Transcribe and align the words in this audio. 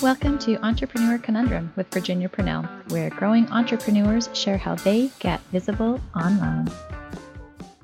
Welcome 0.00 0.38
to 0.40 0.64
Entrepreneur 0.64 1.18
Conundrum 1.18 1.72
with 1.74 1.92
Virginia 1.92 2.28
Purnell, 2.28 2.62
where 2.90 3.10
growing 3.10 3.48
entrepreneurs 3.50 4.28
share 4.32 4.56
how 4.56 4.76
they 4.76 5.10
get 5.18 5.40
visible 5.50 6.00
online. 6.14 6.68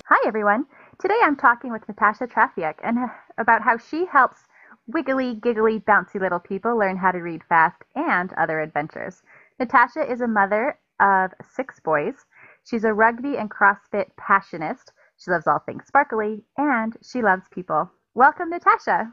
Hi, 0.05 0.25
everyone. 0.25 0.65
Today 0.97 1.17
I'm 1.21 1.35
talking 1.35 1.73
with 1.73 1.85
Natasha 1.89 2.27
Trafiak 2.27 2.75
and 2.81 2.99
uh, 2.99 3.07
about 3.37 3.63
how 3.63 3.77
she 3.77 4.05
helps 4.05 4.37
wiggly, 4.87 5.35
giggly, 5.35 5.81
bouncy 5.81 6.21
little 6.21 6.39
people 6.39 6.77
learn 6.77 6.95
how 6.95 7.11
to 7.11 7.19
read 7.19 7.41
fast 7.49 7.83
and 7.95 8.31
other 8.37 8.61
adventures. 8.61 9.21
Natasha 9.59 10.09
is 10.09 10.21
a 10.21 10.27
mother 10.27 10.79
of 11.01 11.31
six 11.53 11.81
boys. 11.81 12.13
She's 12.63 12.85
a 12.85 12.93
rugby 12.93 13.35
and 13.35 13.51
CrossFit 13.51 14.05
passionist. 14.17 14.93
She 15.17 15.31
loves 15.31 15.47
all 15.47 15.59
things 15.59 15.83
sparkly 15.85 16.45
and 16.57 16.95
she 17.03 17.21
loves 17.21 17.43
people. 17.51 17.91
Welcome, 18.13 18.51
Natasha. 18.51 19.11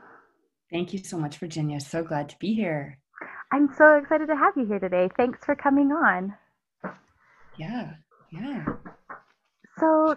Thank 0.72 0.94
you 0.94 1.00
so 1.00 1.18
much, 1.18 1.36
Virginia. 1.36 1.78
So 1.80 2.02
glad 2.02 2.30
to 2.30 2.38
be 2.38 2.54
here. 2.54 2.98
I'm 3.52 3.68
so 3.76 3.96
excited 3.96 4.26
to 4.28 4.36
have 4.36 4.54
you 4.56 4.64
here 4.64 4.78
today. 4.78 5.10
Thanks 5.18 5.44
for 5.44 5.54
coming 5.54 5.92
on. 5.92 6.34
Yeah, 7.58 7.92
yeah. 8.32 8.64
So, 9.78 10.16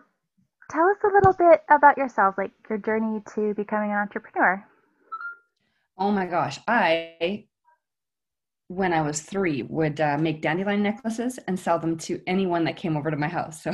tell 0.71 0.87
us 0.87 0.97
a 1.03 1.13
little 1.13 1.33
bit 1.33 1.61
about 1.69 1.97
yourself, 1.97 2.35
like 2.37 2.51
your 2.69 2.77
journey 2.77 3.21
to 3.35 3.53
becoming 3.55 3.91
an 3.91 3.97
entrepreneur. 3.97 4.65
Oh 5.97 6.11
my 6.11 6.25
gosh. 6.25 6.59
I, 6.69 7.47
when 8.69 8.93
I 8.93 9.01
was 9.01 9.21
three, 9.21 9.63
would 9.63 9.99
uh, 9.99 10.17
make 10.17 10.41
dandelion 10.41 10.81
necklaces 10.81 11.37
and 11.49 11.59
sell 11.59 11.79
them 11.79 11.97
to 11.99 12.21
anyone 12.25 12.63
that 12.63 12.77
came 12.77 12.95
over 12.95 13.11
to 13.11 13.17
my 13.17 13.27
house. 13.27 13.61
So 13.61 13.73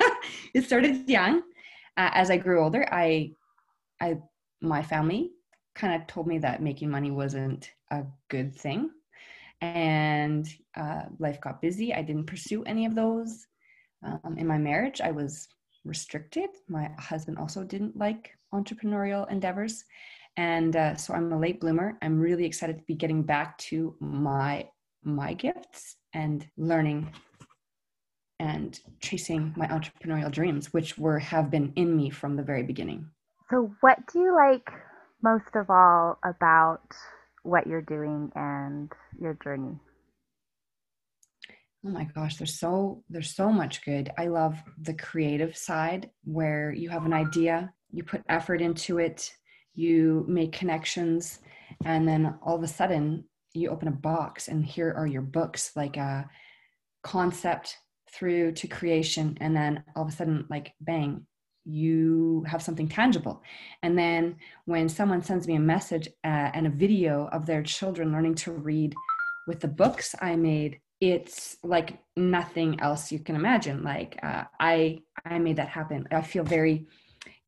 it 0.54 0.64
started 0.64 1.08
young. 1.08 1.42
Uh, 1.96 2.10
as 2.12 2.30
I 2.30 2.36
grew 2.38 2.60
older, 2.60 2.84
I, 2.90 3.30
I, 4.00 4.16
my 4.60 4.82
family 4.82 5.30
kind 5.76 5.94
of 5.94 6.06
told 6.06 6.26
me 6.26 6.38
that 6.38 6.62
making 6.62 6.90
money 6.90 7.10
wasn't 7.10 7.70
a 7.92 8.02
good 8.28 8.54
thing. 8.54 8.90
And 9.60 10.48
uh, 10.76 11.02
life 11.18 11.40
got 11.40 11.62
busy. 11.62 11.94
I 11.94 12.02
didn't 12.02 12.26
pursue 12.26 12.64
any 12.64 12.86
of 12.86 12.94
those. 12.94 13.46
Um, 14.02 14.36
in 14.36 14.46
my 14.46 14.58
marriage, 14.58 15.00
I 15.00 15.12
was 15.12 15.48
restricted. 15.84 16.50
My 16.68 16.90
husband 16.98 17.38
also 17.38 17.62
didn't 17.62 17.96
like 17.96 18.32
entrepreneurial 18.52 19.30
endeavors. 19.30 19.84
And 20.36 20.76
uh, 20.76 20.96
so 20.96 21.14
I'm 21.14 21.32
a 21.32 21.38
late 21.38 21.60
bloomer. 21.60 21.96
I'm 22.02 22.18
really 22.18 22.44
excited 22.44 22.78
to 22.78 22.84
be 22.84 22.94
getting 22.94 23.22
back 23.22 23.56
to 23.58 23.94
my 24.00 24.68
my 25.04 25.34
gifts 25.34 25.96
and 26.14 26.44
learning 26.56 27.08
and 28.40 28.80
chasing 29.00 29.54
my 29.56 29.68
entrepreneurial 29.68 30.30
dreams, 30.30 30.72
which 30.72 30.98
were 30.98 31.18
have 31.18 31.50
been 31.50 31.72
in 31.76 31.96
me 31.96 32.10
from 32.10 32.36
the 32.36 32.42
very 32.42 32.64
beginning. 32.64 33.08
So, 33.48 33.72
what 33.80 33.98
do 34.12 34.18
you 34.18 34.34
like 34.34 34.68
most 35.22 35.54
of 35.54 35.70
all 35.70 36.18
about 36.24 36.82
what 37.42 37.66
you're 37.66 37.82
doing 37.82 38.30
and 38.34 38.90
your 39.20 39.38
journey? 39.42 39.78
Oh 41.84 41.90
my 41.90 42.04
gosh, 42.04 42.36
there's 42.36 42.58
so 42.58 43.04
there's 43.08 43.34
so 43.34 43.52
much 43.52 43.84
good. 43.84 44.10
I 44.18 44.26
love 44.26 44.56
the 44.80 44.94
creative 44.94 45.56
side 45.56 46.10
where 46.24 46.72
you 46.72 46.88
have 46.90 47.06
an 47.06 47.12
idea, 47.12 47.72
you 47.92 48.02
put 48.02 48.22
effort 48.28 48.60
into 48.60 48.98
it, 48.98 49.32
you 49.74 50.24
make 50.26 50.52
connections, 50.52 51.38
and 51.84 52.08
then 52.08 52.34
all 52.42 52.56
of 52.56 52.62
a 52.62 52.68
sudden 52.68 53.24
you 53.54 53.70
open 53.70 53.88
a 53.88 53.92
box 53.92 54.48
and 54.48 54.64
here 54.64 54.92
are 54.96 55.06
your 55.06 55.22
books 55.22 55.72
like 55.76 55.96
a 55.96 56.28
concept 57.02 57.76
through 58.12 58.52
to 58.52 58.66
creation 58.66 59.36
and 59.40 59.56
then 59.56 59.82
all 59.94 60.02
of 60.02 60.08
a 60.08 60.12
sudden 60.12 60.46
like 60.50 60.72
bang 60.80 61.26
you 61.66 62.44
have 62.46 62.62
something 62.62 62.88
tangible. 62.88 63.42
And 63.82 63.98
then 63.98 64.36
when 64.66 64.88
someone 64.88 65.22
sends 65.22 65.46
me 65.48 65.56
a 65.56 65.60
message 65.60 66.08
uh, 66.24 66.50
and 66.54 66.66
a 66.66 66.70
video 66.70 67.28
of 67.32 67.44
their 67.44 67.62
children 67.62 68.12
learning 68.12 68.36
to 68.36 68.52
read 68.52 68.94
with 69.46 69.60
the 69.60 69.68
books 69.68 70.14
I 70.20 70.36
made, 70.36 70.80
it's 71.00 71.56
like 71.62 71.98
nothing 72.16 72.80
else 72.80 73.12
you 73.12 73.18
can 73.18 73.36
imagine. 73.36 73.82
Like 73.82 74.18
uh, 74.22 74.44
I, 74.60 75.00
I 75.24 75.38
made 75.38 75.56
that 75.56 75.68
happen. 75.68 76.06
I 76.10 76.22
feel 76.22 76.44
very 76.44 76.86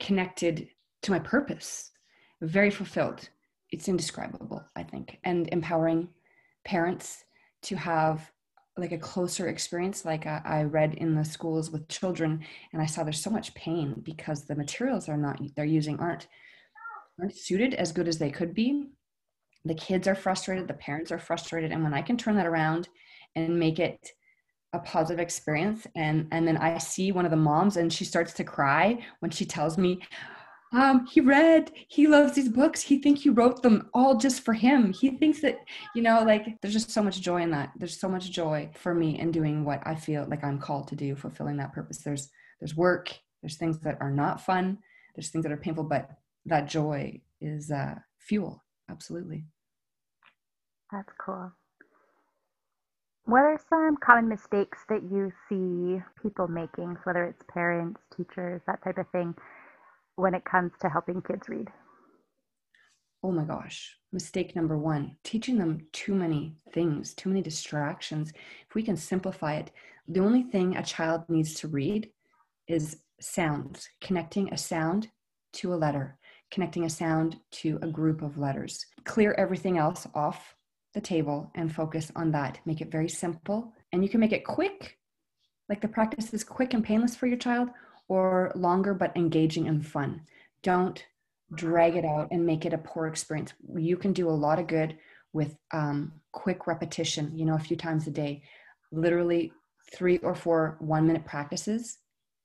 connected 0.01 0.69
to 1.03 1.11
my 1.13 1.21
purpose, 1.21 1.93
very 2.43 2.71
fulfilled. 2.71 3.29
It's 3.71 3.89
indescribable, 3.89 4.65
I 4.77 4.83
think, 4.83 5.19
and 5.25 5.49
empowering 5.53 6.09
parents 6.65 7.25
to 7.63 7.77
have 7.77 8.31
like 8.79 8.93
a 8.93 8.99
closer 8.99 9.49
experience 9.49 10.05
like 10.05 10.27
I, 10.27 10.41
I, 10.45 10.63
read 10.63 10.95
in 10.95 11.15
the 11.15 11.25
schools 11.25 11.71
with 11.71 11.89
children 11.89 12.45
and 12.73 12.81
i 12.81 12.87
saw 12.87 13.03
there's 13.03 13.23
so 13.23 13.31
much 13.31 13.55
pain 13.55 14.01
because 14.03 14.45
the 14.45 14.55
materials 14.55 15.09
are 15.09 15.17
not 15.17 15.41
they're 15.57 15.65
using 15.65 15.99
aren't 15.99 16.29
aren't 17.19 17.37
suited 17.37 17.75
as 17.75 17.91
good 17.91 18.07
as 18.07 18.19
they 18.19 18.31
could 18.31 18.55
be. 18.55 18.87
The 19.65 19.75
kids 19.75 20.07
are 20.07 20.15
frustrated 20.15 20.69
the 20.69 20.75
parents 20.75 21.11
are 21.11 21.19
frustrated 21.19 21.73
and 21.73 21.83
when 21.83 21.93
i 21.93 22.01
can 22.01 22.17
turn 22.17 22.37
that 22.37 22.47
around 22.47 22.89
and 23.35 23.59
make 23.59 23.79
it 23.79 24.13
a 24.73 24.79
positive 24.79 25.19
experience 25.19 25.87
and 25.97 26.29
and 26.31 26.47
then 26.47 26.57
i 26.59 26.79
see 26.79 27.13
one 27.13 27.25
of 27.25 27.31
the 27.31 27.37
moms 27.37 27.77
and 27.77 27.93
she 27.93 28.05
starts 28.05 28.33
to 28.35 28.45
cry 28.45 28.99
when 29.21 29.31
she 29.31 29.45
tells 29.45 29.77
me 29.77 30.01
um, 30.73 31.07
he 31.07 31.21
read 31.21 31.73
he 31.89 32.07
loves 32.07 32.35
these 32.35 32.49
books. 32.49 32.83
He 32.83 32.99
think 32.99 33.19
he 33.19 33.31
wrote 33.31 33.63
them 33.63 33.89
all 33.95 34.17
just 34.17 34.43
for 34.43 34.53
him. 34.53 34.93
He 34.93 35.11
thinks 35.11 35.41
that 35.41 35.59
you 35.95 36.03
know 36.03 36.23
like 36.23 36.61
there's 36.61 36.75
just 36.75 36.91
so 36.91 37.03
much 37.03 37.21
joy 37.21 37.43
in 37.43 37.51
that. 37.53 37.73
There's 37.77 37.99
so 37.99 38.09
much 38.09 38.31
joy 38.31 38.71
for 38.75 38.95
me 38.95 39.19
in 39.19 39.31
doing 39.31 39.65
what 39.65 39.81
i 39.87 39.95
feel 39.95 40.27
like 40.29 40.45
i'm 40.45 40.59
called 40.59 40.89
to 40.89 40.97
do 40.97 41.17
fulfilling 41.17 41.57
that 41.59 41.73
purpose. 41.73 41.99
There's 41.99 42.29
there's 42.61 42.77
work. 42.77 43.13
There's 43.43 43.57
things 43.57 43.79
that 43.81 43.97
are 44.01 44.11
not 44.11 44.45
fun. 44.45 44.79
There's 45.15 45.31
things 45.31 45.45
that 45.45 45.53
are 45.53 45.57
painful 45.57 45.85
but 45.85 46.11
that 46.47 46.69
joy 46.69 47.21
is 47.41 47.71
uh, 47.71 47.95
fuel. 48.19 48.65
Absolutely. 48.91 49.45
That's 50.93 51.13
cool. 51.25 51.53
What 53.25 53.41
are 53.41 53.61
some 53.69 53.99
common 54.03 54.29
mistakes 54.29 54.79
that 54.89 55.03
you 55.03 55.31
see 55.49 56.03
people 56.23 56.49
making 56.49 56.97
whether 57.05 57.25
it's 57.25 57.43
parents 57.53 58.01
teachers 58.17 58.63
that 58.67 58.83
type 58.83 58.97
of 58.97 59.07
thing 59.11 59.35
when 60.19 60.35
it 60.35 60.45
comes 60.45 60.73
to 60.81 60.89
helping 60.89 61.23
kids 61.23 61.49
read? 61.49 61.69
Oh 63.23 63.31
my 63.31 63.45
gosh. 63.45 63.97
Mistake 64.13 64.57
number 64.57 64.77
one 64.77 65.17
teaching 65.23 65.59
them 65.59 65.87
too 65.93 66.15
many 66.15 66.57
things, 66.73 67.15
too 67.15 67.29
many 67.29 67.43
distractions. 67.43 68.33
If 68.69 68.75
we 68.75 68.83
can 68.83 68.97
simplify 68.97 69.55
it, 69.55 69.71
the 70.09 70.21
only 70.21 70.43
thing 70.43 70.77
a 70.77 70.83
child 70.83 71.23
needs 71.29 71.55
to 71.55 71.69
read 71.69 72.11
is 72.67 72.99
sounds, 73.21 73.89
connecting 74.01 74.53
a 74.53 74.59
sound 74.59 75.09
to 75.55 75.73
a 75.73 75.77
letter, 75.77 76.19
connecting 76.51 76.85
a 76.85 76.91
sound 76.91 77.37
to 77.51 77.79
a 77.83 77.89
group 77.89 78.23
of 78.23 78.39
letters. 78.39 78.85
Clear 79.05 79.35
everything 79.39 79.79
else 79.79 80.07
off 80.15 80.55
the 80.95 81.01
table 81.01 81.51
and 81.55 81.75
focus 81.75 82.11
on 82.17 82.31
that. 82.33 82.59
Make 82.67 82.81
it 82.81 82.91
very 82.91 83.09
simple. 83.09 83.73
And 83.93 84.03
you 84.03 84.09
can 84.09 84.21
make 84.21 84.33
it 84.33 84.45
quick, 84.45 84.99
like 85.69 85.81
the 85.81 85.89
practice 85.89 86.33
is 86.33 86.45
quick 86.45 86.75
and 86.75 86.85
painless 86.85 87.15
for 87.17 87.27
your 87.27 87.37
child, 87.39 87.71
or 88.09 88.53
longer 88.55 88.95
but 88.95 89.17
engaging 89.17 89.69
and 89.69 89.87
fun. 89.87 90.23
Don't 90.63 91.05
drag 91.55 91.97
it 91.97 92.05
out 92.05 92.29
and 92.31 92.45
make 92.45 92.67
it 92.67 92.73
a 92.73 92.79
poor 92.79 93.07
experience. 93.07 93.53
You 93.77 93.97
can 93.97 94.13
do 94.13 94.29
a 94.29 94.31
lot 94.31 94.59
of 94.59 94.67
good 94.67 94.99
with 95.33 95.57
um, 95.73 96.13
quick 96.33 96.67
repetition, 96.67 97.37
you 97.37 97.45
know, 97.45 97.55
a 97.55 97.61
few 97.61 97.77
times 97.77 98.07
a 98.07 98.11
day. 98.11 98.43
Literally, 98.91 99.53
three 99.95 100.19
or 100.19 100.35
four 100.35 100.77
one 100.81 101.07
minute 101.07 101.25
practices 101.25 101.99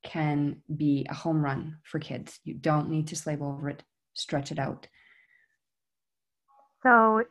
can 0.04 0.58
be 0.76 1.06
a 1.10 1.14
home 1.14 1.44
run 1.44 1.78
for 1.84 2.00
kids. 2.00 2.40
You 2.44 2.56
don't 2.56 2.90
need 2.90 3.08
to 3.08 3.16
slave 3.16 3.42
over 3.42 3.70
it, 3.70 3.84
stretch 4.14 4.52
it 4.52 4.60
out. 4.60 4.88
So, 6.84 7.24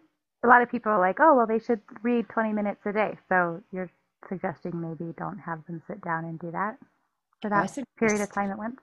a 0.42 0.48
lot 0.48 0.62
of 0.62 0.70
people 0.70 0.90
are 0.90 0.98
like, 0.98 1.18
oh, 1.20 1.36
well, 1.36 1.46
they 1.46 1.58
should 1.58 1.80
read 2.02 2.28
20 2.30 2.52
minutes 2.54 2.80
a 2.86 2.92
day. 2.92 3.18
So, 3.28 3.62
you're 3.70 3.90
suggesting 4.28 4.80
maybe 4.80 5.12
don't 5.18 5.38
have 5.38 5.64
them 5.66 5.82
sit 5.86 6.02
down 6.02 6.24
and 6.24 6.38
do 6.38 6.50
that? 6.50 6.78
For 7.42 7.50
that 7.50 7.68
suggest, 7.68 7.96
period 7.98 8.20
of 8.22 8.32
time 8.32 8.50
at 8.50 8.58
once? 8.58 8.80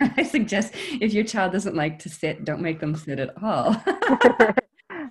I 0.00 0.22
suggest 0.22 0.74
if 1.00 1.12
your 1.12 1.24
child 1.24 1.52
doesn't 1.52 1.74
like 1.74 1.98
to 2.00 2.08
sit, 2.08 2.44
don't 2.44 2.60
make 2.60 2.78
them 2.78 2.94
sit 2.94 3.18
at 3.18 3.42
all. 3.42 3.70
okay, 3.86 4.54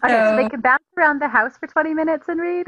so, 0.03 0.07
so, 0.07 0.35
they 0.37 0.49
can 0.49 0.61
bounce 0.61 0.83
around 0.97 1.21
the 1.21 1.27
house 1.27 1.57
for 1.57 1.67
20 1.67 1.93
minutes 1.93 2.29
and 2.29 2.39
read? 2.39 2.67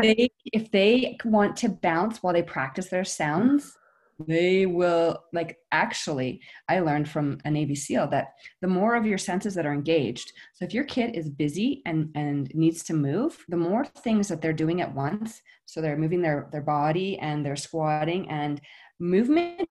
they, 0.00 0.30
if 0.52 0.70
they 0.70 1.18
want 1.24 1.56
to 1.56 1.68
bounce 1.68 2.22
while 2.22 2.32
they 2.32 2.42
practice 2.42 2.88
their 2.88 3.04
sounds, 3.04 3.76
they 4.18 4.64
will 4.64 5.22
like 5.32 5.58
actually 5.72 6.40
i 6.68 6.80
learned 6.80 7.08
from 7.08 7.38
a 7.44 7.50
navy 7.50 7.74
seal 7.74 8.06
that 8.06 8.28
the 8.62 8.66
more 8.66 8.94
of 8.94 9.04
your 9.04 9.18
senses 9.18 9.54
that 9.54 9.66
are 9.66 9.74
engaged 9.74 10.32
so 10.54 10.64
if 10.64 10.72
your 10.72 10.84
kid 10.84 11.14
is 11.14 11.28
busy 11.28 11.82
and 11.84 12.10
and 12.14 12.50
needs 12.54 12.82
to 12.82 12.94
move 12.94 13.44
the 13.48 13.56
more 13.56 13.84
things 13.84 14.28
that 14.28 14.40
they're 14.40 14.52
doing 14.52 14.80
at 14.80 14.94
once 14.94 15.42
so 15.66 15.80
they're 15.80 15.98
moving 15.98 16.22
their 16.22 16.48
their 16.50 16.62
body 16.62 17.18
and 17.18 17.44
they're 17.44 17.56
squatting 17.56 18.28
and 18.30 18.60
movement 18.98 19.68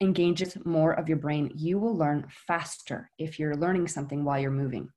engages 0.00 0.56
more 0.64 0.92
of 0.92 1.08
your 1.08 1.18
brain. 1.18 1.50
You 1.54 1.78
will 1.78 1.96
learn 1.96 2.26
faster 2.28 3.10
if 3.18 3.38
you're 3.38 3.56
learning 3.56 3.88
something 3.88 4.24
while 4.24 4.38
you're 4.38 4.50
moving. 4.50 4.90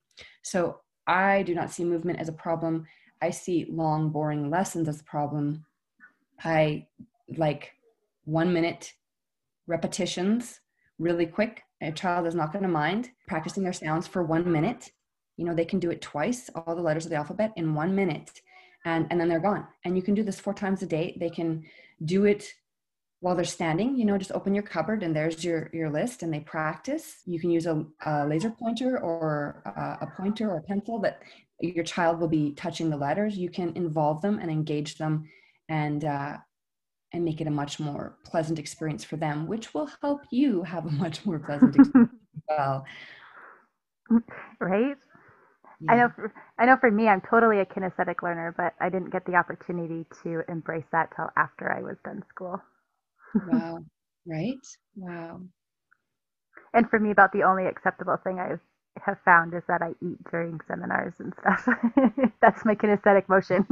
So 0.43 0.79
I 1.07 1.43
do 1.43 1.55
not 1.55 1.71
see 1.71 1.83
movement 1.83 2.19
as 2.19 2.29
a 2.29 2.33
problem. 2.33 2.85
I 3.21 3.29
see 3.31 3.67
long, 3.69 4.09
boring 4.09 4.49
lessons 4.49 4.87
as 4.87 5.01
a 5.01 5.05
problem. 5.05 5.65
I 6.43 6.87
like 7.37 7.73
one 8.29 8.53
minute 8.53 8.93
repetitions 9.67 10.59
really 10.97 11.25
quick. 11.25 11.63
A 11.81 11.91
child 11.91 12.27
is 12.27 12.35
not 12.35 12.51
going 12.51 12.63
to 12.63 12.69
mind 12.69 13.09
practicing 13.27 13.63
their 13.63 13.73
sounds 13.73 14.07
for 14.07 14.21
one 14.23 14.51
minute. 14.51 14.91
you 15.39 15.45
know 15.45 15.55
they 15.55 15.65
can 15.71 15.79
do 15.79 15.89
it 15.89 16.01
twice 16.01 16.49
all 16.53 16.75
the 16.75 16.87
letters 16.87 17.05
of 17.05 17.11
the 17.11 17.15
alphabet 17.21 17.51
in 17.55 17.73
one 17.73 17.95
minute 17.95 18.31
and 18.85 19.07
and 19.09 19.19
then 19.19 19.29
they're 19.29 19.47
gone 19.49 19.65
and 19.85 19.95
you 19.95 20.03
can 20.07 20.13
do 20.13 20.23
this 20.23 20.39
four 20.39 20.53
times 20.53 20.81
a 20.83 20.85
day 20.85 21.05
they 21.19 21.29
can 21.29 21.63
do 22.13 22.25
it 22.25 22.43
while 23.21 23.35
they're 23.35 23.45
standing 23.57 23.89
you 23.97 24.05
know 24.05 24.17
just 24.17 24.33
open 24.37 24.53
your 24.53 24.63
cupboard 24.63 25.01
and 25.03 25.15
there's 25.15 25.43
your 25.47 25.69
your 25.79 25.89
list 25.89 26.23
and 26.23 26.33
they 26.33 26.41
practice 26.41 27.05
you 27.25 27.39
can 27.39 27.49
use 27.57 27.67
a, 27.73 27.85
a 28.05 28.27
laser 28.27 28.51
pointer 28.61 28.91
or 28.99 29.61
a, 29.65 30.05
a 30.05 30.07
pointer 30.17 30.45
or 30.51 30.57
a 30.57 30.67
pencil 30.71 30.99
that 30.99 31.15
your 31.61 31.85
child 31.85 32.19
will 32.19 32.33
be 32.39 32.53
touching 32.63 32.89
the 32.89 32.97
letters 33.07 33.37
you 33.37 33.49
can 33.49 33.69
involve 33.83 34.21
them 34.21 34.39
and 34.41 34.49
engage 34.51 34.97
them 34.97 35.13
and 35.69 36.03
uh, 36.03 36.35
and 37.13 37.25
make 37.25 37.41
it 37.41 37.47
a 37.47 37.51
much 37.51 37.79
more 37.79 38.15
pleasant 38.23 38.59
experience 38.59 39.03
for 39.03 39.17
them 39.17 39.47
which 39.47 39.73
will 39.73 39.89
help 40.01 40.21
you 40.31 40.63
have 40.63 40.85
a 40.85 40.91
much 41.03 41.25
more 41.25 41.39
pleasant 41.39 41.75
experience 41.79 42.13
as 42.35 42.41
well 42.49 42.85
right 44.59 44.95
yeah. 45.81 45.93
I 45.93 45.95
know. 45.97 46.09
For, 46.15 46.33
I 46.57 46.65
know. 46.65 46.77
For 46.79 46.91
me, 46.91 47.07
I'm 47.07 47.21
totally 47.29 47.59
a 47.59 47.65
kinesthetic 47.65 48.21
learner, 48.21 48.53
but 48.57 48.73
I 48.81 48.89
didn't 48.89 49.11
get 49.11 49.25
the 49.25 49.35
opportunity 49.35 50.05
to 50.23 50.41
embrace 50.49 50.85
that 50.91 51.09
till 51.15 51.29
after 51.37 51.71
I 51.71 51.81
was 51.81 51.95
done 52.03 52.23
school. 52.29 52.61
wow. 53.35 53.79
Right. 54.27 54.59
Wow. 54.95 55.41
And 56.73 56.87
for 56.89 56.99
me, 56.99 57.09
about 57.09 57.31
the 57.31 57.43
only 57.43 57.65
acceptable 57.65 58.17
thing 58.23 58.37
I 58.37 58.57
have 59.01 59.17
found 59.25 59.55
is 59.55 59.63
that 59.67 59.81
I 59.81 59.91
eat 60.05 60.17
during 60.29 60.59
seminars 60.67 61.13
and 61.19 61.33
stuff. 61.39 61.67
That's 62.41 62.63
my 62.63 62.75
kinesthetic 62.75 63.27
motion. 63.27 63.65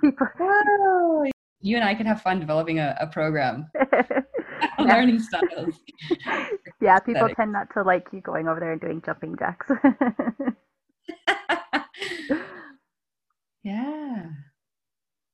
People. 0.00 0.26
Wow. 0.40 1.24
You 1.64 1.76
and 1.76 1.84
I 1.84 1.94
can 1.94 2.06
have 2.06 2.20
fun 2.20 2.40
developing 2.40 2.78
a, 2.78 2.96
a 3.00 3.06
program. 3.06 3.70
learning 4.78 5.20
styles. 5.20 5.80
Yeah, 6.80 6.98
people 7.00 7.28
tend 7.34 7.52
not 7.52 7.72
to 7.74 7.82
like 7.82 8.06
you 8.12 8.20
going 8.20 8.48
over 8.48 8.60
there 8.60 8.72
and 8.72 8.80
doing 8.80 9.02
jumping 9.04 9.36
jacks. 9.38 9.66
yeah. 13.62 14.26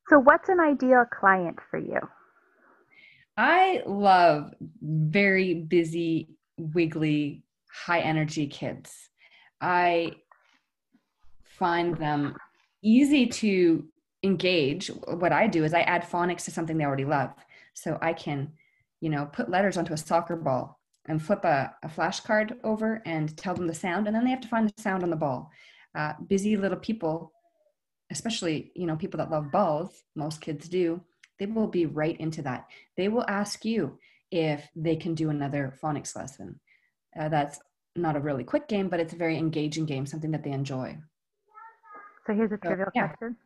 So, 0.09 0.19
what's 0.19 0.49
an 0.49 0.59
ideal 0.61 1.05
client 1.11 1.59
for 1.71 1.79
you? 1.79 2.00
I 3.37 3.82
love 3.87 4.53
very 4.82 5.55
busy, 5.55 6.31
wiggly, 6.59 7.43
high 7.73 8.00
energy 8.00 8.47
kids. 8.47 8.93
I 9.61 10.17
find 11.44 11.97
them 11.97 12.37
easy 12.82 13.27
to 13.27 13.85
engage. 14.22 14.88
What 14.88 15.32
I 15.32 15.46
do 15.46 15.64
is 15.64 15.75
I 15.75 15.81
add 15.81 16.02
phonics 16.02 16.44
to 16.44 16.50
something 16.50 16.76
they 16.76 16.84
already 16.84 17.05
love. 17.05 17.31
So 17.75 17.99
I 18.02 18.12
can 18.12 18.52
you 19.00 19.08
know, 19.08 19.26
put 19.26 19.50
letters 19.50 19.76
onto 19.76 19.93
a 19.93 19.99
soccer 19.99 20.37
ball 20.37 20.78
and 21.06 21.22
flip 21.22 21.44
a, 21.44 21.75
a 21.82 21.88
flashcard 21.88 22.56
over 22.62 23.02
and 23.06 23.37
tell 23.37 23.55
them 23.55 23.67
the 23.67 23.75
sound, 23.75 24.06
and 24.06 24.14
then 24.14 24.25
they 24.25 24.31
have 24.31 24.43
to 24.43 24.49
find 24.49 24.69
the 24.69 24.82
sound 24.82 25.02
on 25.02 25.11
the 25.11 25.17
ball. 25.17 25.50
Uh, 25.94 26.12
busy 26.28 26.56
little 26.56 26.78
people, 26.78 27.32
especially, 28.11 28.70
you 28.76 28.87
know, 28.87 28.96
people 28.96 29.19
that 29.19 29.31
love 29.31 29.50
balls, 29.50 30.05
most 30.14 30.40
kids 30.40 30.69
do, 30.69 31.00
they 31.38 31.46
will 31.46 31.67
be 31.67 31.87
right 31.87 32.20
into 32.20 32.43
that. 32.43 32.67
They 32.96 33.08
will 33.08 33.25
ask 33.26 33.64
you 33.64 33.99
if 34.31 34.69
they 34.76 34.94
can 34.94 35.14
do 35.14 35.31
another 35.31 35.76
phonics 35.82 36.14
lesson. 36.14 36.61
Uh, 37.19 37.28
that's 37.28 37.58
not 37.96 38.14
a 38.14 38.20
really 38.20 38.44
quick 38.44 38.69
game, 38.69 38.88
but 38.88 39.00
it's 39.00 39.14
a 39.14 39.17
very 39.17 39.37
engaging 39.37 39.87
game, 39.87 40.06
something 40.06 40.31
that 40.31 40.44
they 40.44 40.52
enjoy. 40.52 40.96
So 42.26 42.34
here's 42.34 42.52
a 42.52 42.58
trivial 42.58 42.87
so, 42.87 42.93
yeah. 42.94 43.08
question. 43.08 43.37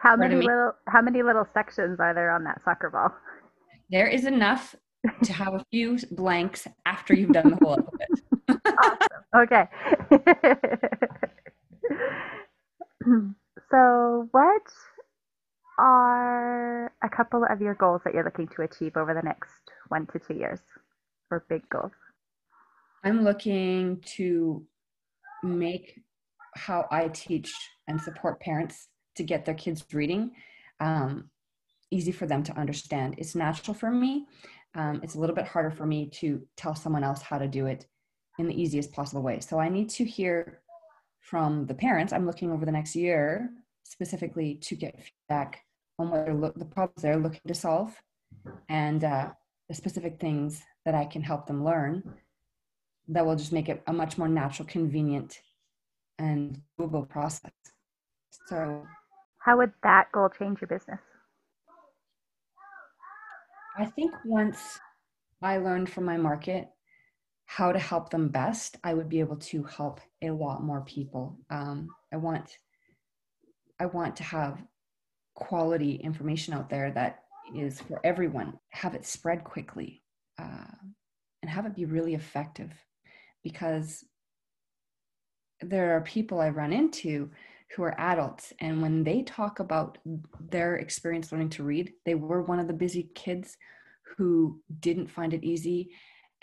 How 0.00 0.16
many 0.16 0.36
little 0.36 0.72
how 0.88 1.02
many 1.02 1.22
little 1.22 1.46
sections 1.52 2.00
are 2.00 2.14
there 2.14 2.30
on 2.30 2.44
that 2.44 2.62
soccer 2.64 2.90
ball? 2.90 3.12
there 3.90 4.06
is 4.06 4.24
enough 4.24 4.74
to 5.24 5.32
have 5.32 5.54
a 5.54 5.64
few 5.70 5.98
blanks 6.12 6.68
after 6.86 7.14
you've 7.14 7.32
done 7.32 7.50
the 7.50 7.56
whole 7.56 7.78
alphabet. 7.78 8.08
awesome. 8.82 9.08
Okay. 9.36 9.68
so, 13.70 14.28
what 14.30 14.62
are 15.78 16.92
a 17.02 17.08
couple 17.08 17.44
of 17.48 17.60
your 17.60 17.74
goals 17.74 18.02
that 18.04 18.14
you're 18.14 18.24
looking 18.24 18.48
to 18.48 18.62
achieve 18.62 18.96
over 18.96 19.14
the 19.14 19.22
next 19.22 19.52
one 19.88 20.06
to 20.08 20.18
two 20.18 20.34
years, 20.34 20.60
or 21.30 21.46
big 21.48 21.62
goals? 21.70 21.92
I'm 23.02 23.24
looking 23.24 24.02
to 24.16 24.66
make 25.42 26.02
how 26.54 26.86
I 26.90 27.08
teach 27.08 27.50
and 27.88 27.98
support 28.00 28.40
parents 28.40 28.88
to 29.16 29.22
get 29.22 29.44
their 29.44 29.54
kids 29.54 29.84
reading 29.92 30.32
um, 30.80 31.30
easy 31.90 32.12
for 32.12 32.26
them 32.26 32.42
to 32.44 32.56
understand. 32.58 33.14
It's 33.18 33.34
natural 33.34 33.74
for 33.74 33.90
me. 33.90 34.26
Um, 34.74 35.00
it's 35.02 35.14
a 35.14 35.18
little 35.18 35.34
bit 35.34 35.46
harder 35.46 35.70
for 35.70 35.86
me 35.86 36.06
to 36.14 36.42
tell 36.56 36.74
someone 36.74 37.04
else 37.04 37.22
how 37.22 37.38
to 37.38 37.48
do 37.48 37.66
it 37.66 37.86
in 38.38 38.46
the 38.46 38.60
easiest 38.60 38.92
possible 38.92 39.22
way. 39.22 39.40
So 39.40 39.58
I 39.58 39.68
need 39.68 39.90
to 39.90 40.04
hear 40.04 40.60
from 41.20 41.66
the 41.66 41.74
parents. 41.74 42.12
I'm 42.12 42.26
looking 42.26 42.50
over 42.50 42.64
the 42.64 42.72
next 42.72 42.94
year 42.96 43.50
specifically 43.82 44.54
to 44.62 44.76
get 44.76 45.02
feedback 45.02 45.62
on 45.98 46.10
what 46.10 46.32
lo- 46.32 46.52
the 46.54 46.64
problems 46.64 47.02
they're 47.02 47.18
looking 47.18 47.40
to 47.46 47.54
solve 47.54 47.94
and 48.68 49.04
uh, 49.04 49.30
the 49.68 49.74
specific 49.74 50.20
things 50.20 50.62
that 50.84 50.94
I 50.94 51.04
can 51.04 51.22
help 51.22 51.46
them 51.46 51.64
learn 51.64 52.14
that 53.08 53.26
will 53.26 53.36
just 53.36 53.52
make 53.52 53.68
it 53.68 53.82
a 53.88 53.92
much 53.92 54.16
more 54.16 54.28
natural, 54.28 54.68
convenient, 54.68 55.40
and 56.18 56.60
doable 56.78 57.08
process. 57.08 57.50
So, 58.46 58.86
how 59.40 59.56
would 59.58 59.72
that 59.82 60.12
goal 60.12 60.28
change 60.28 60.60
your 60.60 60.68
business? 60.68 61.00
I 63.76 63.86
think 63.86 64.12
once 64.24 64.78
I 65.42 65.56
learned 65.56 65.90
from 65.90 66.04
my 66.04 66.16
market 66.16 66.68
how 67.46 67.72
to 67.72 67.78
help 67.78 68.10
them 68.10 68.28
best, 68.28 68.76
I 68.84 68.94
would 68.94 69.08
be 69.08 69.20
able 69.20 69.36
to 69.36 69.64
help 69.64 70.00
a 70.22 70.30
lot 70.30 70.62
more 70.62 70.82
people. 70.82 71.38
Um, 71.50 71.88
I 72.12 72.16
want, 72.16 72.58
I 73.80 73.86
want 73.86 74.14
to 74.16 74.22
have 74.22 74.62
quality 75.34 75.94
information 75.94 76.52
out 76.52 76.68
there 76.68 76.90
that 76.92 77.24
is 77.56 77.80
for 77.80 77.98
everyone. 78.04 78.58
Have 78.70 78.94
it 78.94 79.06
spread 79.06 79.42
quickly, 79.42 80.02
uh, 80.38 80.74
and 81.42 81.50
have 81.50 81.64
it 81.66 81.74
be 81.74 81.86
really 81.86 82.14
effective, 82.14 82.70
because 83.42 84.04
there 85.62 85.96
are 85.96 86.02
people 86.02 86.40
I 86.40 86.50
run 86.50 86.72
into 86.72 87.30
who 87.74 87.82
are 87.82 87.98
adults 88.00 88.52
and 88.60 88.82
when 88.82 89.04
they 89.04 89.22
talk 89.22 89.60
about 89.60 89.98
their 90.50 90.76
experience 90.76 91.30
learning 91.30 91.48
to 91.48 91.62
read 91.62 91.92
they 92.04 92.14
were 92.14 92.42
one 92.42 92.58
of 92.58 92.66
the 92.66 92.72
busy 92.72 93.10
kids 93.14 93.56
who 94.16 94.60
didn't 94.80 95.10
find 95.10 95.32
it 95.32 95.44
easy 95.44 95.90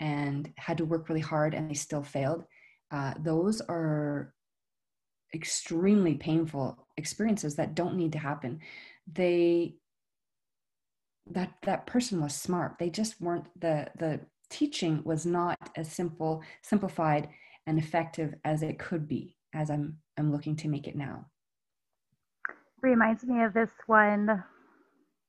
and 0.00 0.52
had 0.56 0.78
to 0.78 0.84
work 0.84 1.08
really 1.08 1.20
hard 1.20 1.54
and 1.54 1.70
they 1.70 1.74
still 1.74 2.02
failed. 2.02 2.44
Uh, 2.90 3.14
those 3.20 3.60
are 3.62 4.32
extremely 5.34 6.14
painful 6.14 6.86
experiences 6.96 7.56
that 7.56 7.74
don't 7.74 7.96
need 7.96 8.12
to 8.12 8.18
happen. 8.18 8.60
They 9.12 9.76
that 11.30 11.52
that 11.64 11.86
person 11.86 12.22
was 12.22 12.34
smart. 12.34 12.76
They 12.78 12.88
just 12.88 13.20
weren't 13.20 13.46
the 13.60 13.88
the 13.98 14.20
teaching 14.48 15.02
was 15.04 15.26
not 15.26 15.58
as 15.76 15.92
simple 15.92 16.42
simplified 16.62 17.28
and 17.66 17.78
effective 17.78 18.34
as 18.44 18.62
it 18.62 18.78
could 18.78 19.06
be 19.06 19.37
as 19.54 19.70
i'm 19.70 19.98
I'm 20.18 20.32
looking 20.32 20.56
to 20.56 20.68
make 20.68 20.88
it 20.88 20.96
now. 20.96 21.26
Reminds 22.82 23.24
me 23.24 23.42
of 23.44 23.54
this 23.54 23.70
one 23.86 24.42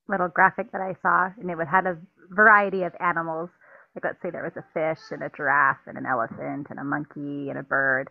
little 0.08 0.28
graphic 0.28 0.72
that 0.72 0.82
I 0.82 0.96
saw, 1.02 1.30
and 1.40 1.50
it 1.50 1.68
had 1.68 1.86
a 1.86 1.98
variety 2.32 2.84
of 2.84 2.94
animals. 3.00 3.50
Like, 3.96 4.04
let's 4.04 4.22
say 4.22 4.32
there 4.32 4.44
was 4.44 4.58
a 4.58 4.66
fish 4.74 5.04
and 5.12 5.24
a 5.24 5.30
giraffe 5.36 5.86
and 5.88 5.98
an 5.98 6.06
elephant 6.06 6.68
and 6.70 6.80
a 6.80 6.84
monkey 6.84 7.50
and 7.50 7.58
a 7.58 7.64
bird. 7.64 8.10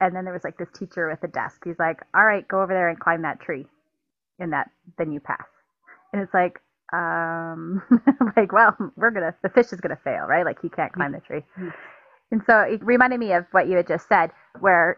And 0.00 0.14
then 0.14 0.24
there 0.24 0.32
was 0.32 0.44
like 0.44 0.56
this 0.56 0.70
teacher 0.76 1.08
with 1.08 1.22
a 1.28 1.32
desk. 1.32 1.62
He's 1.64 1.78
like, 1.78 1.98
All 2.14 2.24
right, 2.24 2.46
go 2.46 2.62
over 2.62 2.72
there 2.72 2.88
and 2.88 2.98
climb 2.98 3.22
that 3.22 3.40
tree. 3.40 3.66
And 4.38 4.52
that, 4.52 4.70
then 4.98 5.12
you 5.12 5.20
pass. 5.20 5.46
And 6.12 6.22
it's 6.22 6.34
like, 6.34 6.58
um, 6.92 7.82
like, 8.36 8.52
well, 8.52 8.76
we're 8.96 9.10
gonna, 9.10 9.34
the 9.42 9.50
fish 9.50 9.72
is 9.72 9.80
gonna 9.80 9.98
fail, 10.02 10.24
right? 10.26 10.44
Like, 10.44 10.62
he 10.62 10.68
can't 10.68 10.92
climb 10.92 11.12
the 11.12 11.20
tree. 11.20 11.42
Mm-hmm. 11.58 11.68
And 12.32 12.42
so 12.46 12.60
it 12.60 12.82
reminded 12.82 13.20
me 13.20 13.32
of 13.32 13.44
what 13.50 13.68
you 13.68 13.76
had 13.76 13.88
just 13.88 14.08
said, 14.08 14.30
where 14.60 14.96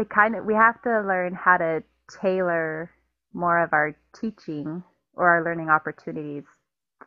it 0.00 0.10
kind 0.10 0.34
of 0.34 0.44
we 0.44 0.54
have 0.54 0.80
to 0.82 1.02
learn 1.02 1.34
how 1.34 1.58
to 1.58 1.82
tailor 2.20 2.90
more 3.32 3.62
of 3.62 3.72
our 3.72 3.94
teaching 4.18 4.82
or 5.14 5.28
our 5.28 5.44
learning 5.44 5.68
opportunities 5.68 6.44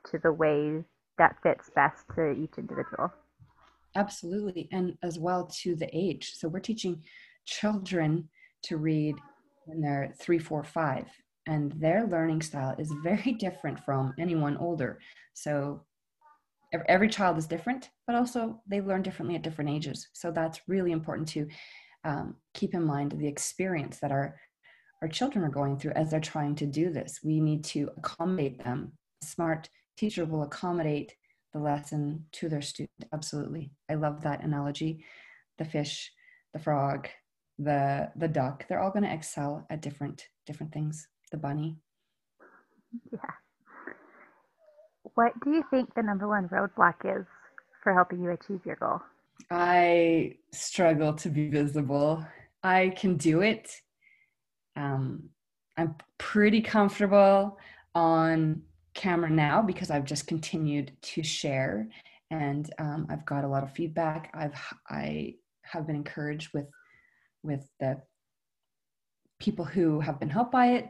to 0.09 0.19
the 0.19 0.31
way 0.31 0.83
that 1.17 1.35
fits 1.43 1.69
best 1.75 2.05
to 2.15 2.31
each 2.31 2.57
individual. 2.57 3.11
Absolutely. 3.95 4.67
And 4.71 4.97
as 5.03 5.19
well 5.19 5.49
to 5.61 5.75
the 5.75 5.89
age. 5.93 6.33
So 6.35 6.47
we're 6.47 6.59
teaching 6.59 7.03
children 7.45 8.29
to 8.63 8.77
read 8.77 9.15
when 9.65 9.81
they're 9.81 10.13
three, 10.19 10.39
four, 10.39 10.63
five, 10.63 11.05
and 11.47 11.71
their 11.73 12.07
learning 12.07 12.41
style 12.41 12.75
is 12.79 12.91
very 13.03 13.33
different 13.39 13.79
from 13.79 14.13
anyone 14.19 14.57
older. 14.57 14.99
So 15.33 15.83
every 16.87 17.09
child 17.09 17.37
is 17.37 17.45
different, 17.45 17.91
but 18.07 18.15
also 18.15 18.61
they 18.67 18.81
learn 18.81 19.03
differently 19.03 19.35
at 19.35 19.43
different 19.43 19.69
ages. 19.69 20.07
So 20.13 20.31
that's 20.31 20.61
really 20.67 20.91
important 20.91 21.27
to 21.29 21.47
um, 22.03 22.35
keep 22.53 22.73
in 22.73 22.83
mind 22.83 23.11
the 23.13 23.27
experience 23.27 23.99
that 23.99 24.11
our 24.11 24.39
our 25.01 25.09
children 25.09 25.43
are 25.43 25.49
going 25.49 25.77
through 25.77 25.91
as 25.91 26.11
they're 26.11 26.19
trying 26.21 26.55
to 26.55 26.65
do 26.65 26.89
this. 26.89 27.19
We 27.23 27.41
need 27.41 27.65
to 27.65 27.89
accommodate 27.97 28.63
them. 28.63 28.93
A 29.21 29.25
smart 29.25 29.69
teacher 29.97 30.25
will 30.25 30.43
accommodate 30.43 31.13
the 31.53 31.59
lesson 31.59 32.25
to 32.33 32.49
their 32.49 32.61
student. 32.61 33.05
Absolutely. 33.13 33.71
I 33.89 33.95
love 33.95 34.21
that 34.23 34.43
analogy. 34.43 35.03
the 35.57 35.65
fish, 35.65 36.11
the 36.53 36.59
frog, 36.59 37.09
the 37.59 38.11
the 38.15 38.27
duck, 38.27 38.65
they're 38.67 38.79
all 38.79 38.91
going 38.91 39.03
to 39.03 39.13
excel 39.13 39.65
at 39.69 39.81
different 39.81 40.27
different 40.45 40.73
things. 40.73 41.07
The 41.31 41.37
bunny. 41.37 41.77
Yeah. 43.11 43.19
What 45.15 45.33
do 45.43 45.51
you 45.51 45.63
think 45.69 45.93
the 45.95 46.03
number 46.03 46.27
one 46.27 46.47
roadblock 46.49 46.95
is 47.05 47.25
for 47.83 47.93
helping 47.93 48.21
you 48.23 48.31
achieve 48.31 48.61
your 48.65 48.75
goal? 48.77 49.01
I 49.49 50.35
struggle 50.51 51.13
to 51.15 51.29
be 51.29 51.49
visible. 51.49 52.25
I 52.63 52.89
can 52.95 53.17
do 53.17 53.41
it. 53.41 53.71
Um, 54.75 55.29
I'm 55.77 55.95
pretty 56.17 56.61
comfortable 56.61 57.57
on 57.95 58.61
camera 58.93 59.29
now 59.29 59.61
because 59.61 59.89
I've 59.89 60.05
just 60.05 60.27
continued 60.27 60.95
to 61.01 61.23
share 61.23 61.87
and 62.31 62.71
um, 62.79 63.07
I've 63.09 63.25
got 63.25 63.43
a 63.43 63.47
lot 63.47 63.63
of 63.63 63.71
feedback. 63.71 64.31
I've 64.33 64.59
I 64.89 65.35
have 65.63 65.85
been 65.85 65.95
encouraged 65.95 66.53
with 66.53 66.67
with 67.43 67.67
the 67.79 68.01
people 69.39 69.65
who 69.65 69.99
have 69.99 70.19
been 70.19 70.29
helped 70.29 70.51
by 70.51 70.67
it. 70.73 70.89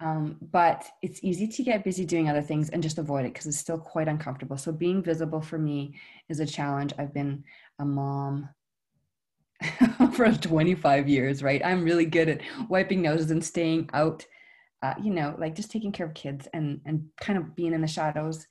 Um, 0.00 0.38
but 0.40 0.86
it's 1.02 1.22
easy 1.22 1.46
to 1.46 1.62
get 1.62 1.84
busy 1.84 2.06
doing 2.06 2.28
other 2.28 2.40
things 2.40 2.70
and 2.70 2.82
just 2.82 2.98
avoid 2.98 3.26
it 3.26 3.34
because 3.34 3.46
it's 3.46 3.58
still 3.58 3.78
quite 3.78 4.08
uncomfortable. 4.08 4.56
So 4.56 4.72
being 4.72 5.02
visible 5.02 5.42
for 5.42 5.58
me 5.58 6.00
is 6.30 6.40
a 6.40 6.46
challenge. 6.46 6.94
I've 6.98 7.12
been 7.12 7.44
a 7.78 7.84
mom 7.84 8.48
for 10.14 10.32
25 10.32 11.08
years, 11.08 11.42
right? 11.42 11.60
I'm 11.64 11.84
really 11.84 12.06
good 12.06 12.30
at 12.30 12.40
wiping 12.68 13.02
noses 13.02 13.30
and 13.30 13.44
staying 13.44 13.90
out, 13.92 14.24
uh, 14.82 14.94
you 15.02 15.12
know, 15.12 15.36
like 15.38 15.54
just 15.54 15.70
taking 15.70 15.92
care 15.92 16.06
of 16.06 16.14
kids 16.14 16.48
and 16.54 16.80
and 16.86 17.06
kind 17.20 17.38
of 17.38 17.54
being 17.54 17.74
in 17.74 17.82
the 17.82 17.86
shadows. 17.86 18.46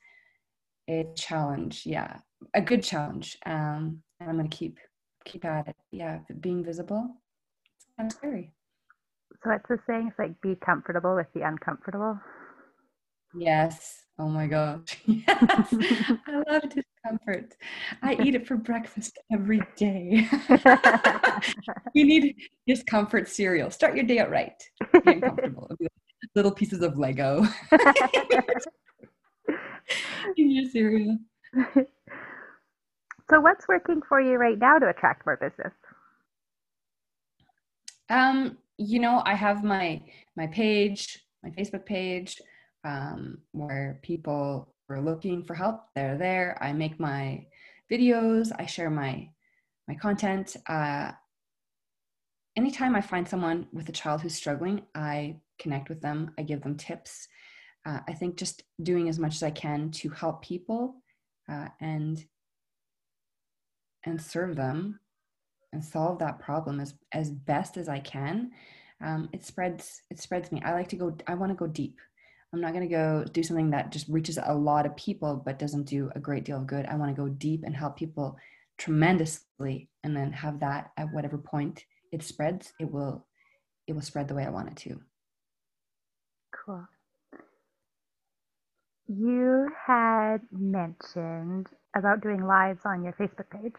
A 0.88 1.06
challenge, 1.16 1.84
yeah, 1.86 2.18
a 2.54 2.62
good 2.62 2.84
challenge. 2.84 3.38
Um, 3.46 4.02
and 4.20 4.30
I'm 4.30 4.38
gonna 4.38 4.50
keep 4.50 4.80
keep 5.26 5.46
at 5.46 5.68
it. 5.68 5.76
Yeah, 5.92 6.20
being 6.40 6.64
visible. 6.64 7.16
It's 7.76 7.88
kind 7.98 8.12
of 8.12 8.18
scary. 8.18 8.54
So 9.44 9.52
it's 9.52 9.68
the 9.70 9.80
saying, 9.88 10.08
it's 10.10 10.20
like 10.20 10.40
be 10.42 10.56
comfortable 10.56 11.16
with 11.16 11.28
the 11.34 11.42
uncomfortable. 11.42 12.20
Yes. 13.34 14.04
Oh 14.18 14.28
my 14.28 14.48
gosh. 14.48 14.98
Yes. 15.06 15.74
I 16.28 16.44
love 16.48 16.64
discomfort. 16.64 17.56
I 18.02 18.16
eat 18.22 18.36
it 18.36 18.46
for 18.46 18.58
breakfast 18.58 19.18
every 19.32 19.62
day. 19.78 20.28
you 21.94 22.06
need 22.06 22.36
discomfort 22.68 23.30
cereal. 23.30 23.72
Start 23.72 23.96
your 23.96 24.06
day 24.06 24.20
out 24.20 24.30
right. 24.30 24.62
Be 25.06 25.14
uncomfortable. 25.14 25.72
Little 26.36 26.52
pieces 26.52 26.82
of 26.82 26.98
Lego 26.98 27.46
in 30.38 30.52
your 30.52 30.70
cereal. 30.70 31.18
So 33.30 33.40
what's 33.40 33.68
working 33.68 34.02
for 34.08 34.20
you 34.20 34.38
right 34.38 34.58
now 34.58 34.80
to 34.80 34.90
attract 34.90 35.26
more 35.26 35.38
business? 35.38 35.74
Um, 38.10 38.58
you 38.80 39.00
know, 39.00 39.22
I 39.26 39.36
have 39.36 39.64
my 39.64 40.02
my 40.38 40.48
page, 40.48 41.20
my 41.44 41.50
Facebook 41.50 41.86
page, 41.86 42.42
um, 42.86 43.40
where 43.52 44.00
people 44.02 44.74
are 44.90 45.02
looking 45.02 45.44
for 45.44 45.54
help. 45.54 45.82
They're 45.96 46.18
there. 46.18 46.58
I 46.62 46.72
make 46.72 47.00
my 47.00 47.46
videos. 47.92 48.52
I 48.58 48.66
share 48.66 48.90
my 48.90 49.30
my 49.88 49.96
content. 49.96 50.56
Uh, 50.66 51.12
anytime 52.56 52.96
I 52.96 53.02
find 53.02 53.28
someone 53.28 53.68
with 53.74 53.90
a 53.90 53.94
child 53.94 54.22
who's 54.22 54.36
struggling, 54.36 54.84
I 54.96 55.42
connect 55.60 55.90
with 55.90 56.02
them. 56.02 56.32
I 56.38 56.44
give 56.44 56.62
them 56.62 56.78
tips. 56.78 57.28
Uh, 57.86 58.00
I 58.08 58.14
think 58.14 58.38
just 58.38 58.64
doing 58.82 59.10
as 59.10 59.20
much 59.20 59.36
as 59.36 59.44
I 59.44 59.52
can 59.52 59.92
to 59.92 60.10
help 60.10 60.42
people 60.42 61.04
uh, 61.52 61.68
and 61.82 62.24
and 64.06 64.22
serve 64.22 64.56
them 64.56 65.02
and 65.74 65.84
solve 65.84 66.20
that 66.20 66.40
problem 66.40 66.80
as 66.80 66.94
as 67.14 67.30
best 67.32 67.78
as 67.78 67.88
I 67.90 68.00
can, 68.00 68.52
um, 69.02 69.30
it 69.34 69.46
spreads 69.46 70.02
it 70.10 70.20
spreads 70.20 70.52
me. 70.52 70.62
I 70.64 70.74
like 70.74 70.90
to 70.90 70.96
go. 70.96 71.16
I 71.28 71.36
want 71.36 71.52
to 71.52 71.56
go 71.56 71.68
deep. 71.68 71.98
I'm 72.54 72.62
not 72.62 72.74
going 72.74 72.88
to 72.88 72.96
go 72.96 73.24
do 73.32 73.44
something 73.44 73.70
that 73.72 73.92
just 73.92 74.08
reaches 74.08 74.40
a 74.44 74.54
lot 74.54 74.88
of 74.88 74.96
people 74.96 75.42
but 75.46 75.60
doesn't 75.60 75.84
do 75.84 76.10
a 76.16 76.20
great 76.20 76.46
deal 76.46 76.58
of 76.58 76.68
good. 76.68 76.88
I 76.88 76.96
want 76.96 77.16
to 77.16 77.22
go 77.22 77.30
deep 77.30 77.64
and 77.64 77.76
help 77.76 77.96
people 77.96 78.38
tremendously, 78.80 79.90
and 80.04 80.16
then 80.16 80.32
have 80.32 80.62
that 80.62 80.92
at 80.98 81.12
whatever 81.14 81.38
point 81.38 81.84
it 82.12 82.24
spreads, 82.24 82.74
it 82.80 82.92
will 82.92 83.28
it 83.88 83.94
will 83.94 84.02
spread 84.02 84.28
the 84.28 84.36
way 84.36 84.46
I 84.46 84.50
want 84.50 84.70
it 84.70 84.78
to. 84.78 85.00
Cool. 86.66 86.88
You 89.08 89.70
had 89.86 90.38
mentioned 90.52 91.68
about 91.96 92.22
doing 92.22 92.46
lives 92.46 92.82
on 92.86 93.04
your 93.04 93.14
Facebook 93.14 93.50
page. 93.50 93.74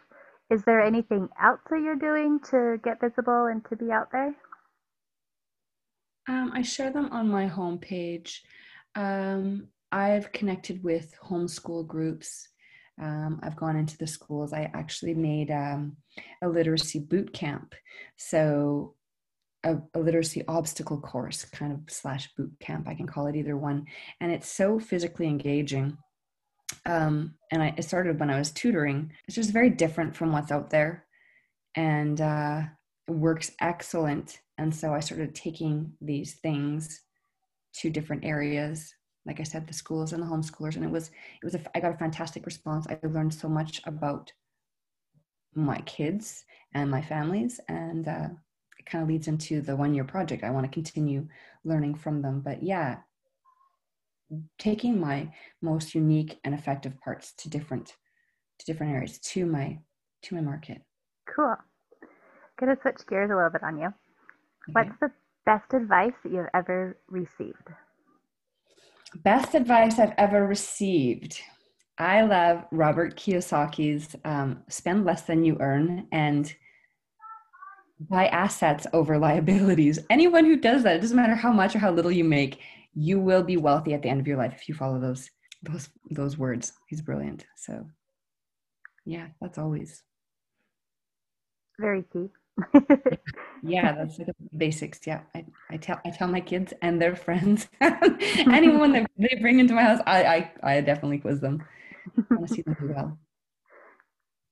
Is 0.51 0.63
there 0.65 0.81
anything 0.81 1.29
else 1.41 1.61
that 1.71 1.81
you're 1.81 1.95
doing 1.95 2.41
to 2.51 2.81
get 2.83 3.01
visible 3.01 3.47
and 3.47 3.65
to 3.67 3.77
be 3.77 3.93
out 3.93 4.11
there? 4.11 4.35
Um, 6.29 6.51
I 6.53 6.63
share 6.63 6.91
them 6.91 7.09
on 7.13 7.29
my 7.29 7.49
homepage. 7.49 8.39
Um, 8.97 9.69
I've 9.93 10.33
connected 10.33 10.83
with 10.83 11.15
homeschool 11.23 11.87
groups. 11.87 12.49
Um, 13.01 13.41
I've 13.43 13.57
gone 13.57 13.77
into 13.77 13.97
the 13.97 14.07
schools. 14.07 14.53
I 14.53 14.71
actually 14.75 15.15
made 15.15 15.51
um, 15.51 15.97
a 16.43 16.49
literacy 16.49 16.99
boot 16.99 17.33
camp. 17.33 17.75
So, 18.17 18.95
a, 19.63 19.77
a, 19.95 19.99
literacy 19.99 20.43
obstacle 20.49 21.01
course, 21.01 21.45
kind 21.45 21.73
of 21.73 21.81
slash 21.89 22.31
boot 22.37 22.53
camp. 22.61 22.89
I 22.89 22.95
can 22.95 23.07
call 23.07 23.27
it 23.27 23.37
either 23.37 23.57
one. 23.57 23.87
And 24.21 24.33
it's 24.33 24.49
so 24.49 24.79
physically 24.79 25.27
engaging 25.27 25.97
um, 26.87 27.35
and 27.51 27.63
I, 27.63 27.75
it 27.77 27.85
started 27.85 28.19
when 28.19 28.31
I 28.31 28.39
was 28.39 28.51
tutoring. 28.51 29.13
It's 29.27 29.35
just 29.35 29.53
very 29.53 29.71
different 29.71 30.17
from 30.17 30.33
what's 30.33 30.53
out 30.53 30.71
there, 30.71 31.07
and 31.77 32.21
uh, 32.21 32.63
it 33.09 33.13
works 33.13 33.53
excellent. 33.61 34.41
And 34.59 34.75
so 34.75 34.95
I 34.95 35.01
started 35.01 35.35
taking 35.35 35.93
these 36.01 36.35
things 36.35 37.03
to 37.77 37.91
different 37.91 38.25
areas. 38.25 38.95
Like 39.27 39.41
I 39.41 39.45
said, 39.45 39.67
the 39.67 39.75
schools 39.75 40.13
and 40.13 40.23
the 40.23 40.27
homeschoolers, 40.27 40.77
and 40.77 40.85
it 40.85 40.91
was 40.91 41.09
it 41.09 41.45
was 41.45 41.55
a, 41.55 41.61
I 41.77 41.81
got 41.81 41.95
a 41.95 41.99
fantastic 41.99 42.47
response. 42.47 42.87
I 42.89 42.99
learned 43.07 43.35
so 43.35 43.49
much 43.49 43.81
about 43.85 44.33
my 45.55 45.81
kids 45.83 46.45
and 46.75 46.91
my 46.91 47.03
families, 47.03 47.61
and 47.69 48.09
uh, 48.09 48.29
it 48.79 48.87
kind 48.87 49.03
of 49.03 49.09
leads 49.09 49.29
into 49.29 49.61
the 49.61 49.77
one 49.77 49.95
year 49.95 50.05
project. 50.05 50.45
I 50.45 50.51
want 50.51 50.65
to 50.65 50.73
continue 50.73 51.29
learning 51.65 51.97
from 51.97 52.23
them. 52.23 52.41
But 52.41 52.63
yeah, 52.63 52.99
taking 54.59 55.01
my 55.01 55.33
most 55.63 55.95
unique 55.95 56.39
and 56.45 56.55
effective 56.55 56.99
parts 57.01 57.33
to 57.39 57.49
different 57.49 57.95
to 58.59 58.67
different 58.67 58.93
areas 58.93 59.19
to 59.19 59.47
my 59.47 59.79
to 60.23 60.35
my 60.35 60.41
market. 60.41 60.83
Cool. 61.35 61.57
Gonna 62.59 62.77
switch 62.83 62.99
gears 63.09 63.31
a 63.31 63.35
little 63.35 63.51
bit 63.51 63.63
on 63.63 63.79
you. 63.79 63.87
Okay. 63.87 64.73
what's 64.73 65.01
the 65.01 65.11
best 65.47 65.73
advice 65.73 66.13
that 66.23 66.33
you've 66.33 66.47
ever 66.55 66.99
received? 67.09 67.69
Best 69.25 69.55
advice 69.55 69.99
i've 69.99 70.15
ever 70.19 70.47
received. 70.47 71.41
I 71.99 72.23
love 72.23 72.65
robert 72.71 73.17
kiyosaki's 73.17 74.15
um, 74.25 74.63
spend 74.69 75.05
less 75.05 75.23
than 75.23 75.45
you 75.45 75.57
earn 75.61 76.07
and 76.13 76.55
buy 78.09 78.27
assets 78.29 78.87
over 78.93 79.19
liabilities. 79.19 79.99
Anyone 80.11 80.45
who 80.45 80.57
does 80.57 80.83
that 80.85 80.97
it 80.97 81.01
doesn't 81.01 81.17
matter 81.17 81.35
how 81.35 81.53
much 81.53 81.75
or 81.75 81.79
how 81.79 81.91
little 81.91 82.13
you 82.13 82.25
make 82.25 82.61
you 82.95 83.21
will 83.21 83.43
be 83.43 83.57
wealthy 83.57 83.95
at 83.95 84.03
the 84.03 84.09
end 84.09 84.21
of 84.21 84.27
your 84.27 84.37
life 84.37 84.55
if 84.55 84.69
you 84.69 84.75
follow 84.75 85.01
those 85.01 85.31
those 85.63 85.89
those 86.11 86.39
words. 86.39 86.73
He's 86.89 87.03
brilliant. 87.03 87.47
So 87.57 87.87
yeah 89.07 89.29
that's 89.41 89.59
always 89.59 90.03
very 91.79 92.05
key. 92.13 92.29
Yeah 93.63 93.93
that's 93.93 94.19
like 94.19 94.29
the 94.29 94.35
basics. 94.57 95.01
Yeah 95.07 95.21
I, 95.35 95.45
I 95.71 95.77
tell 95.77 96.01
i 96.07 96.11
tell 96.11 96.29
my 96.29 96.41
kids 96.41 96.73
and 96.83 97.01
their 97.01 97.15
friends. 97.15 97.69
Anyone 97.81 98.93
that 98.93 99.11
they 99.19 99.39
bring 99.41 99.61
into 99.61 99.75
my 99.75 99.83
house 99.83 100.01
i 100.07 100.51
i, 100.63 100.77
I 100.77 100.81
definitely 100.81 101.19
quiz 101.19 101.41
them. 101.41 101.63
I 102.17 102.23
want 102.35 102.49
to 102.49 102.55
see 102.55 102.63
them 102.63 102.77
do 102.81 102.93
well. 102.95 103.19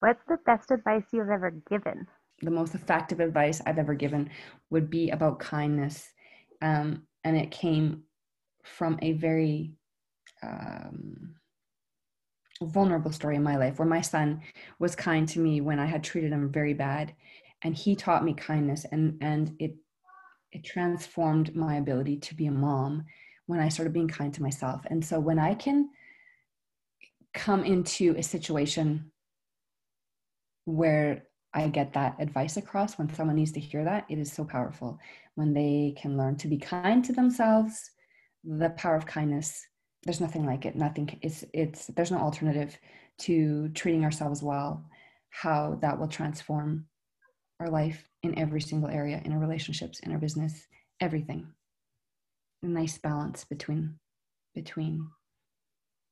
What's 0.01 0.25
the 0.29 0.39
best 0.47 0.71
advice 0.71 1.05
you've 1.13 1.31
ever 1.31 1.51
given? 1.71 2.07
The 2.43 2.51
most 2.51 2.75
effective 2.75 3.21
advice 3.21 3.63
i've 3.67 3.79
ever 3.79 3.95
given 3.95 4.31
would 4.71 4.91
be 4.91 5.11
about 5.11 5.39
kindness. 5.39 6.07
Um, 6.61 7.05
and 7.25 7.37
it 7.37 7.51
came 7.51 8.05
from 8.77 8.99
a 9.03 9.13
very 9.13 9.73
um, 10.43 11.35
vulnerable 12.63 13.13
story 13.13 13.37
in 13.37 13.43
my 13.43 13.57
life 13.57 13.79
where 13.79 13.89
my 13.89 14.01
son 14.01 14.41
was 14.79 14.97
kind 14.97 15.29
to 15.29 15.39
me 15.39 15.61
when 15.61 15.79
I 15.79 15.87
had 15.87 16.03
treated 16.03 16.33
him 16.33 16.51
very 16.51 16.75
bad, 16.75 17.15
and 17.63 17.75
he 17.75 17.97
taught 17.97 18.25
me 18.25 18.35
kindness, 18.35 18.87
and 18.91 19.19
and 19.21 19.55
it 19.59 19.77
it 20.53 20.65
transformed 20.65 21.55
my 21.55 21.77
ability 21.77 22.17
to 22.17 22.35
be 22.35 22.47
a 22.47 22.51
mom 22.51 23.05
when 23.47 23.61
I 23.61 23.69
started 23.69 23.93
being 23.93 24.09
kind 24.09 24.33
to 24.35 24.43
myself. 24.43 24.83
And 24.87 25.05
so 25.05 25.21
when 25.21 25.39
I 25.39 25.55
can 25.55 25.91
come 27.35 27.65
into 27.65 28.15
a 28.17 28.23
situation 28.23 29.11
where 30.65 31.25
I 31.55 31.69
get 31.69 31.95
that 31.95 32.17
advice 32.19 32.57
across 32.57 32.99
when 32.99 33.13
someone 33.15 33.37
needs 33.37 33.53
to 33.53 33.61
hear 33.61 33.85
that, 33.85 34.05
it 34.09 34.19
is 34.19 34.33
so 34.33 34.45
powerful 34.45 34.99
when 35.35 35.55
they 35.55 35.95
can 36.01 36.17
learn 36.17 36.37
to 36.37 36.49
be 36.49 36.59
kind 36.59 37.05
to 37.05 37.13
themselves 37.13 37.91
the 38.59 38.71
power 38.71 38.97
of 38.97 39.07
kindness 39.07 39.65
there's 40.05 40.21
nothing 40.21 40.47
like 40.47 40.65
it 40.65 40.75
nothing 40.75 41.19
it's 41.23 41.45
it's 41.53 41.87
there's 41.89 42.11
no 42.11 42.19
alternative 42.19 42.79
to 43.19 43.69
treating 43.71 44.05
ourselves 44.05 44.43
well 44.43 44.85
how 45.31 45.79
that 45.83 45.99
will 45.99 46.09
transform 46.09 46.87
our 47.61 47.69
life 47.69 48.09
in 48.23 48.39
every 48.39 48.61
single 48.61 48.89
area, 48.89 49.21
in 49.25 49.33
our 49.33 49.39
relationships, 49.39 50.01
in 50.01 50.13
our 50.13 50.19
business, 50.19 50.67
everything. 51.01 51.47
A 52.63 52.67
nice 52.67 52.99
balance 52.99 53.45
between 53.45 53.99
between 54.55 55.09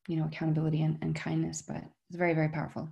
you 0.09 0.17
know 0.17 0.27
accountability 0.27 0.83
and, 0.83 0.99
and 1.03 1.15
kindness, 1.15 1.63
but 1.63 1.79
it's 2.09 2.19
very, 2.19 2.35
very 2.35 2.49
powerful. 2.49 2.89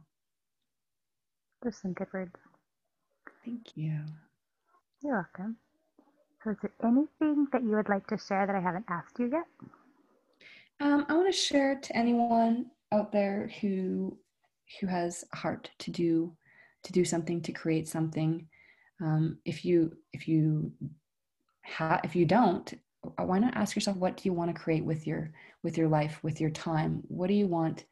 There's 1.62 1.76
some 1.80 1.92
good 1.92 2.08
words. 2.12 2.32
Thank 3.44 3.76
you. 3.76 4.00
You're 5.02 5.14
welcome. 5.14 5.56
So, 6.44 6.50
is 6.50 6.58
there 6.60 6.72
anything 6.82 7.46
that 7.52 7.62
you 7.62 7.70
would 7.70 7.88
like 7.88 8.06
to 8.08 8.18
share 8.18 8.46
that 8.46 8.54
I 8.54 8.60
haven't 8.60 8.84
asked 8.88 9.18
you 9.18 9.30
yet? 9.32 9.46
Um, 10.78 11.06
I 11.08 11.14
want 11.14 11.32
to 11.32 11.32
share 11.32 11.76
to 11.76 11.96
anyone 11.96 12.66
out 12.92 13.12
there 13.12 13.50
who 13.60 14.18
who 14.80 14.86
has 14.86 15.24
a 15.32 15.36
heart 15.36 15.70
to 15.78 15.90
do 15.90 16.36
to 16.82 16.92
do 16.92 17.04
something 17.04 17.40
to 17.42 17.52
create 17.52 17.88
something. 17.88 18.46
Um, 19.00 19.38
if 19.46 19.64
you 19.64 19.96
if 20.12 20.28
you 20.28 20.72
ha- 21.64 22.00
if 22.04 22.14
you 22.14 22.26
don't, 22.26 22.74
why 23.16 23.38
not 23.38 23.56
ask 23.56 23.74
yourself 23.74 23.96
what 23.96 24.18
do 24.18 24.28
you 24.28 24.34
want 24.34 24.54
to 24.54 24.60
create 24.60 24.84
with 24.84 25.06
your 25.06 25.32
with 25.62 25.78
your 25.78 25.88
life 25.88 26.22
with 26.22 26.42
your 26.42 26.50
time? 26.50 27.02
What 27.08 27.28
do 27.28 27.34
you 27.34 27.46
want 27.46 27.86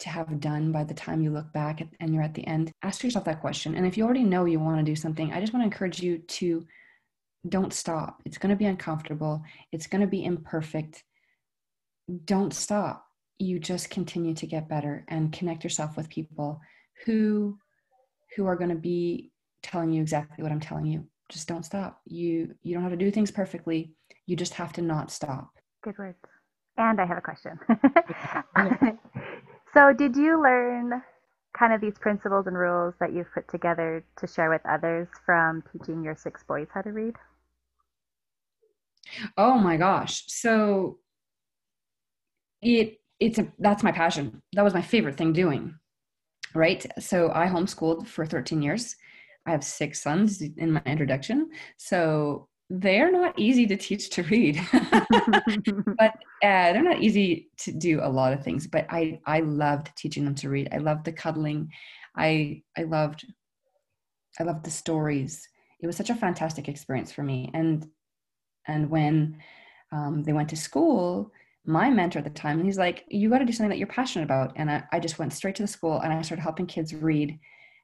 to 0.00 0.08
have 0.08 0.40
done 0.40 0.72
by 0.72 0.82
the 0.82 0.94
time 0.94 1.22
you 1.22 1.30
look 1.30 1.52
back 1.52 1.80
and 2.00 2.12
you're 2.12 2.24
at 2.24 2.34
the 2.34 2.46
end? 2.48 2.72
Ask 2.82 3.04
yourself 3.04 3.26
that 3.26 3.40
question. 3.40 3.76
And 3.76 3.86
if 3.86 3.96
you 3.96 4.04
already 4.04 4.24
know 4.24 4.44
you 4.44 4.58
want 4.58 4.78
to 4.78 4.90
do 4.90 4.96
something, 4.96 5.32
I 5.32 5.38
just 5.38 5.52
want 5.52 5.62
to 5.62 5.66
encourage 5.66 6.02
you 6.02 6.18
to 6.18 6.66
don't 7.48 7.72
stop. 7.72 8.20
It's 8.24 8.38
going 8.38 8.50
to 8.50 8.56
be 8.56 8.66
uncomfortable. 8.66 9.42
It's 9.72 9.86
going 9.86 10.00
to 10.00 10.06
be 10.06 10.24
imperfect. 10.24 11.02
Don't 12.24 12.52
stop. 12.54 13.06
You 13.38 13.58
just 13.58 13.90
continue 13.90 14.34
to 14.34 14.46
get 14.46 14.68
better 14.68 15.04
and 15.08 15.32
connect 15.32 15.64
yourself 15.64 15.96
with 15.96 16.08
people 16.08 16.60
who 17.04 17.58
who 18.36 18.46
are 18.46 18.56
going 18.56 18.70
to 18.70 18.76
be 18.76 19.30
telling 19.62 19.92
you 19.92 20.00
exactly 20.00 20.42
what 20.42 20.52
I'm 20.52 20.60
telling 20.60 20.86
you. 20.86 21.06
Just 21.28 21.48
don't 21.48 21.64
stop. 21.64 22.00
You 22.04 22.54
you 22.62 22.74
don't 22.74 22.82
have 22.82 22.92
to 22.92 22.96
do 22.96 23.10
things 23.10 23.30
perfectly. 23.30 23.92
You 24.26 24.36
just 24.36 24.54
have 24.54 24.72
to 24.74 24.82
not 24.82 25.10
stop. 25.10 25.50
Good 25.82 25.98
words. 25.98 26.18
And 26.76 27.00
I 27.00 27.06
have 27.06 27.18
a 27.18 27.20
question. 27.20 27.58
so, 29.74 29.92
did 29.92 30.16
you 30.16 30.42
learn 30.42 31.02
kind 31.58 31.72
of 31.72 31.80
these 31.80 31.98
principles 31.98 32.46
and 32.46 32.56
rules 32.56 32.94
that 32.98 33.12
you've 33.12 33.32
put 33.34 33.48
together 33.48 34.04
to 34.16 34.26
share 34.26 34.48
with 34.48 34.62
others 34.64 35.08
from 35.26 35.62
teaching 35.72 36.02
your 36.02 36.16
six 36.16 36.42
boys 36.44 36.68
how 36.72 36.80
to 36.82 36.90
read? 36.90 37.14
Oh 39.36 39.58
my 39.58 39.76
gosh. 39.76 40.24
So 40.26 40.98
it 42.60 42.98
it's 43.20 43.38
a 43.38 43.52
that's 43.58 43.82
my 43.82 43.92
passion. 43.92 44.42
That 44.54 44.64
was 44.64 44.74
my 44.74 44.82
favorite 44.82 45.16
thing 45.16 45.32
doing. 45.32 45.74
Right? 46.54 46.84
So 46.98 47.30
I 47.34 47.46
homeschooled 47.46 48.06
for 48.06 48.26
13 48.26 48.62
years. 48.62 48.94
I 49.46 49.50
have 49.50 49.64
six 49.64 50.02
sons 50.02 50.40
in 50.42 50.72
my 50.72 50.82
introduction. 50.86 51.50
So 51.76 52.48
they're 52.70 53.12
not 53.12 53.38
easy 53.38 53.66
to 53.66 53.76
teach 53.76 54.08
to 54.08 54.22
read 54.24 54.58
but 54.72 56.14
uh, 56.42 56.72
they're 56.72 56.82
not 56.82 57.02
easy 57.02 57.50
to 57.58 57.70
do 57.70 58.00
a 58.02 58.08
lot 58.08 58.32
of 58.32 58.42
things 58.42 58.66
but 58.66 58.86
i 58.88 59.20
i 59.26 59.40
loved 59.40 59.94
teaching 59.94 60.24
them 60.24 60.34
to 60.34 60.48
read 60.48 60.70
i 60.72 60.78
loved 60.78 61.04
the 61.04 61.12
cuddling 61.12 61.70
i 62.16 62.62
i 62.78 62.82
loved 62.84 63.26
i 64.40 64.42
loved 64.42 64.64
the 64.64 64.70
stories 64.70 65.46
it 65.80 65.86
was 65.86 65.96
such 65.96 66.08
a 66.08 66.14
fantastic 66.14 66.66
experience 66.66 67.12
for 67.12 67.22
me 67.22 67.50
and 67.52 67.86
and 68.66 68.90
when 68.90 69.36
um, 69.90 70.22
they 70.22 70.32
went 70.32 70.48
to 70.48 70.56
school 70.56 71.32
my 71.64 71.88
mentor 71.90 72.18
at 72.18 72.24
the 72.24 72.30
time 72.30 72.62
he's 72.62 72.78
like 72.78 73.04
you 73.08 73.30
got 73.30 73.38
to 73.38 73.44
do 73.44 73.52
something 73.52 73.70
that 73.70 73.78
you're 73.78 73.86
passionate 73.86 74.24
about 74.24 74.52
and 74.56 74.70
I, 74.70 74.82
I, 74.92 74.98
just 74.98 75.18
went 75.18 75.32
straight 75.32 75.54
to 75.56 75.62
the 75.62 75.68
school 75.68 76.00
and 76.00 76.12
i 76.12 76.20
started 76.22 76.42
helping 76.42 76.66
kids 76.66 76.92
read 76.92 77.38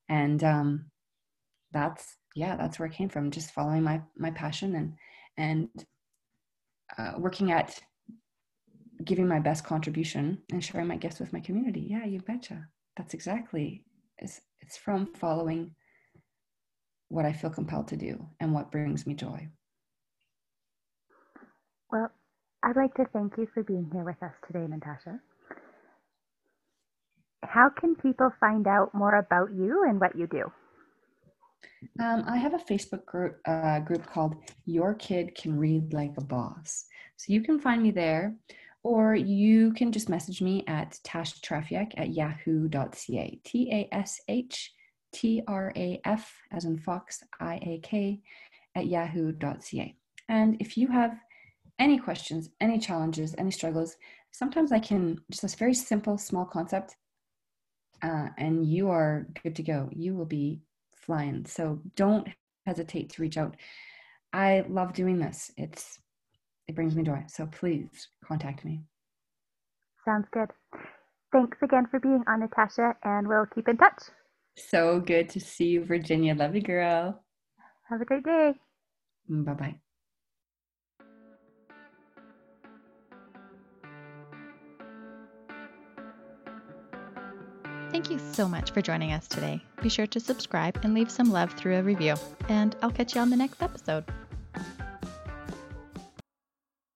and 0.09 0.43
um, 0.43 0.87
that's 1.73 2.17
yeah, 2.35 2.57
that's 2.57 2.79
where 2.79 2.87
it 2.87 2.95
came 2.95 3.09
from. 3.09 3.31
Just 3.31 3.53
following 3.53 3.83
my 3.83 4.01
my 4.17 4.31
passion 4.31 4.75
and 4.77 4.95
and 5.37 5.69
uh, 6.97 7.19
working 7.19 7.53
at 7.53 7.79
giving 9.05 9.29
my 9.29 9.39
best 9.39 9.65
contribution 9.65 10.39
and 10.53 10.65
sharing 10.65 10.87
my 10.87 10.97
gifts 10.97 11.21
with 11.21 11.33
my 11.33 11.41
community. 11.41 11.87
Yeah, 11.89 12.05
you 12.05 12.21
betcha. 12.21 12.67
That's 12.97 13.15
exactly 13.15 13.85
it's 14.19 14.41
it's 14.61 14.77
from 14.77 15.15
following 15.15 15.75
what 17.09 17.25
I 17.25 17.33
feel 17.33 17.51
compelled 17.51 17.89
to 17.89 17.97
do 17.97 18.27
and 18.41 18.53
what 18.53 18.71
brings 18.71 19.07
me 19.07 19.15
joy. 19.15 19.49
Well, 21.91 22.11
I'd 22.63 22.77
like 22.77 22.95
to 22.95 23.07
thank 23.13 23.39
you 23.39 23.49
for 23.55 23.63
being 23.63 23.89
here 23.93 24.05
with 24.05 24.23
us 24.23 24.33
today, 24.47 24.67
Natasha. 24.69 25.21
How 27.45 27.71
can 27.71 27.95
people 27.95 28.31
find 28.41 28.67
out 28.67 28.95
more 28.95 29.15
about 29.15 29.53
you 29.55 29.85
and 29.89 30.01
what 30.01 30.17
you 30.17 30.27
do? 30.27 30.53
Um, 32.01 32.25
I 32.29 32.37
have 32.37 32.55
a 32.55 32.59
Facebook 32.59 33.05
group, 33.07 33.41
uh, 33.47 33.79
group 33.81 34.05
called 34.07 34.37
Your 34.67 34.95
Kid 34.95 35.35
Can 35.35 35.57
Read 35.59 35.93
Like 35.93 36.13
a 36.19 36.25
Boss. 36.25 36.85
So 37.17 37.33
you 37.33 37.41
can 37.43 37.59
find 37.59 37.83
me 37.83 37.91
there, 37.91 38.35
or 38.83 39.15
you 39.15 39.73
can 39.73 39.91
just 39.91 40.09
message 40.09 40.43
me 40.43 40.65
at 40.67 40.99
tashtrafiak 41.05 41.93
at 41.97 42.11
yahoo.ca. 42.11 43.41
T 43.45 43.71
A 43.73 43.89
S 43.95 44.21
H 44.29 44.73
T 45.13 45.43
R 45.47 45.73
A 45.77 46.01
F, 46.05 46.33
as 46.53 46.65
in 46.65 46.79
Fox, 46.79 47.23
I 47.41 47.57
A 47.63 47.81
K, 47.83 48.21
at 48.75 48.87
yahoo.ca. 48.87 49.97
And 50.29 50.57
if 50.61 50.77
you 50.77 50.89
have 50.89 51.19
any 51.79 51.99
questions, 51.99 52.51
any 52.61 52.79
challenges, 52.79 53.35
any 53.39 53.51
struggles, 53.51 53.97
sometimes 54.31 54.73
I 54.73 54.79
can 54.79 55.21
just 55.31 55.43
this 55.43 55.55
very 55.55 55.75
simple, 55.75 56.19
small 56.19 56.45
concept, 56.45 56.97
uh, 58.03 58.29
and 58.37 58.65
you 58.67 58.91
are 58.91 59.27
good 59.43 59.57
to 59.57 59.63
go. 59.63 59.89
You 59.93 60.15
will 60.15 60.27
be 60.27 60.61
flying. 60.95 61.45
So 61.47 61.81
don't 61.97 62.29
hesitate 62.67 63.11
to 63.11 63.23
reach 63.23 63.37
out. 63.37 63.57
I 64.33 64.65
love 64.69 64.93
doing 64.93 65.19
this. 65.19 65.51
It's 65.57 65.99
it 66.67 66.75
brings 66.75 66.95
me 66.95 67.03
joy. 67.03 67.25
So 67.29 67.47
please 67.47 68.09
contact 68.23 68.65
me. 68.65 68.83
Sounds 70.05 70.27
good. 70.33 70.51
Thanks 71.33 71.59
again 71.63 71.87
for 71.91 71.99
being 71.99 72.23
on, 72.27 72.41
Natasha, 72.41 72.95
and 73.05 73.27
we'll 73.27 73.47
keep 73.47 73.69
in 73.69 73.77
touch. 73.77 74.03
So 74.57 75.01
good 75.01 75.29
to 75.31 75.41
see 75.41 75.67
you, 75.67 75.85
Virginia. 75.85 76.35
Love 76.35 76.55
you, 76.55 76.63
girl. 76.63 77.25
Have 77.89 78.01
a 78.01 78.05
great 78.05 78.25
day. 78.25 78.55
Bye 79.29 79.55
bye. 79.55 79.81
Thank 87.99 88.13
you 88.13 88.33
so 88.33 88.49
much 88.49 88.71
for 88.71 88.81
joining 88.81 89.11
us 89.11 89.27
today. 89.27 89.61
Be 89.83 89.89
sure 89.89 90.07
to 90.07 90.21
subscribe 90.21 90.79
and 90.85 90.95
leave 90.95 91.11
some 91.11 91.33
love 91.33 91.53
through 91.55 91.79
a 91.79 91.83
review. 91.83 92.15
And 92.49 92.77
I'll 92.81 92.93
catch 92.93 93.17
you 93.17 93.21
on 93.21 93.29
the 93.29 93.37
next 93.37 93.61
episode. 93.61 94.05